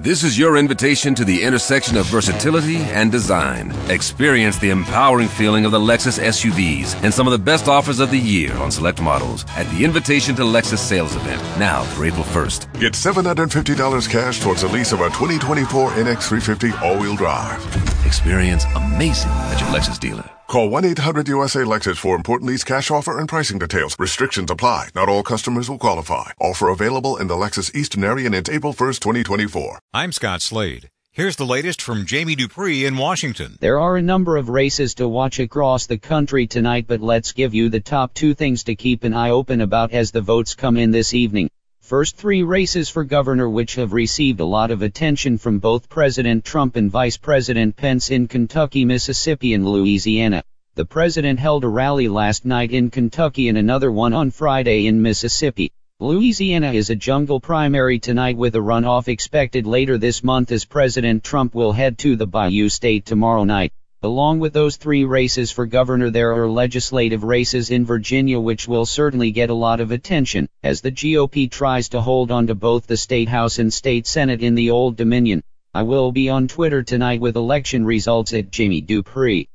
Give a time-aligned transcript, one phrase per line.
[0.00, 3.72] This is your invitation to the intersection of versatility and design.
[3.90, 8.12] Experience the empowering feeling of the Lexus SUVs and some of the best offers of
[8.12, 12.22] the year on select models at the Invitation to Lexus sales event now through April
[12.22, 12.78] 1st.
[12.78, 17.60] Get $750 cash towards the lease of a 2024 NX350 all-wheel drive.
[18.06, 20.37] Experience amazing at your Lexus dealer.
[20.48, 23.94] Call 1-800-USA-LEXUS for important lease cash offer and pricing details.
[23.98, 24.88] Restrictions apply.
[24.94, 26.30] Not all customers will qualify.
[26.40, 29.78] Offer available in the Lexus Eastern area and it's April 1st, 2024.
[29.92, 30.88] I'm Scott Slade.
[31.12, 33.58] Here's the latest from Jamie Dupree in Washington.
[33.60, 37.52] There are a number of races to watch across the country tonight, but let's give
[37.52, 40.78] you the top two things to keep an eye open about as the votes come
[40.78, 41.50] in this evening.
[41.88, 46.44] First three races for governor which have received a lot of attention from both President
[46.44, 50.42] Trump and Vice President Pence in Kentucky, Mississippi, and Louisiana.
[50.74, 55.00] The president held a rally last night in Kentucky and another one on Friday in
[55.00, 55.72] Mississippi.
[55.98, 61.24] Louisiana is a jungle primary tonight with a runoff expected later this month as President
[61.24, 63.72] Trump will head to the Bayou State tomorrow night.
[64.00, 68.86] Along with those three races for governor, there are legislative races in Virginia which will
[68.86, 72.86] certainly get a lot of attention, as the GOP tries to hold on to both
[72.86, 75.42] the state house and state senate in the Old Dominion.
[75.72, 79.48] I will be on Twitter tonight with election results at Jamie Dupree.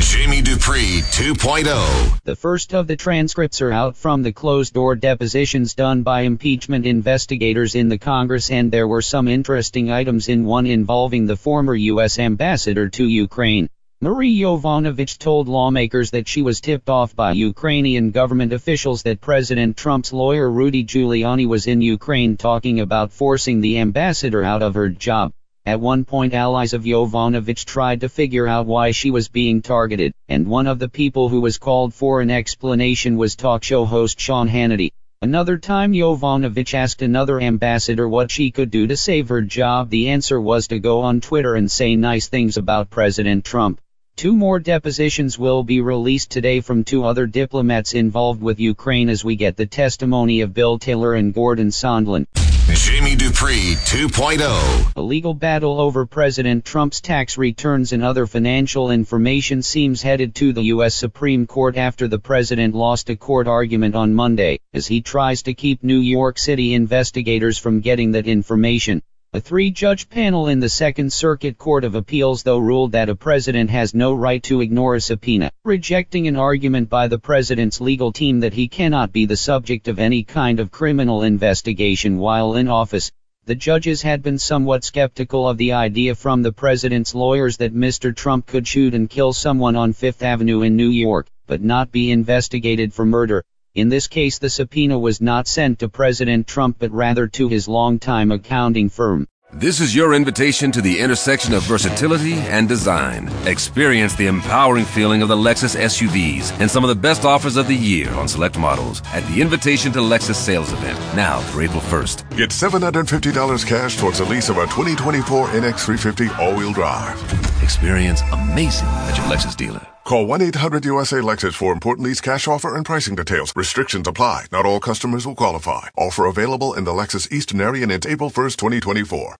[0.00, 2.20] Jamie Dupree 2.0.
[2.24, 6.86] The first of the transcripts are out from the closed door depositions done by impeachment
[6.86, 11.74] investigators in the Congress, and there were some interesting items in one involving the former
[11.74, 12.18] U.S.
[12.18, 13.68] ambassador to Ukraine.
[14.02, 19.76] Marie Yovanovitch told lawmakers that she was tipped off by Ukrainian government officials that President
[19.76, 24.88] Trump's lawyer Rudy Giuliani was in Ukraine talking about forcing the ambassador out of her
[24.88, 25.34] job.
[25.66, 30.14] At one point allies of Yovanovitch tried to figure out why she was being targeted,
[30.30, 34.18] and one of the people who was called for an explanation was talk show host
[34.18, 34.92] Sean Hannity.
[35.20, 39.90] Another time Yovanovitch asked another ambassador what she could do to save her job.
[39.90, 43.78] The answer was to go on Twitter and say nice things about President Trump.
[44.20, 49.24] Two more depositions will be released today from two other diplomats involved with Ukraine as
[49.24, 52.26] we get the testimony of Bill Taylor and Gordon Sondland.
[52.74, 54.92] Jamie Dupree 2.0.
[54.94, 60.52] A legal battle over President Trump's tax returns and other financial information seems headed to
[60.52, 60.94] the U.S.
[60.94, 65.54] Supreme Court after the president lost a court argument on Monday, as he tries to
[65.54, 69.00] keep New York City investigators from getting that information.
[69.32, 73.70] A three-judge panel in the Second Circuit Court of Appeals though ruled that a president
[73.70, 78.40] has no right to ignore a subpoena, rejecting an argument by the president's legal team
[78.40, 83.12] that he cannot be the subject of any kind of criminal investigation while in office.
[83.44, 88.12] The judges had been somewhat skeptical of the idea from the president's lawyers that Mr.
[88.12, 92.10] Trump could shoot and kill someone on Fifth Avenue in New York, but not be
[92.10, 93.44] investigated for murder.
[93.74, 97.68] In this case the subpoena was not sent to President Trump but rather to his
[97.68, 99.28] longtime accounting firm.
[99.52, 103.28] This is your invitation to the intersection of versatility and design.
[103.46, 107.68] Experience the empowering feeling of the Lexus SUVs and some of the best offers of
[107.68, 111.80] the year on select models at the Invitation to Lexus sales event now through April
[111.80, 112.36] 1st.
[112.36, 117.20] Get $750 cash towards the lease of a 2024 NX350 all-wheel drive.
[117.62, 119.89] Experience amazing at your Lexus dealer.
[120.04, 123.52] Call 1-800-USA-LEXUS for important lease cash offer and pricing details.
[123.54, 124.46] Restrictions apply.
[124.50, 125.88] Not all customers will qualify.
[125.96, 129.28] Offer available in the Lexus Eastern area it's April 1st, 2024.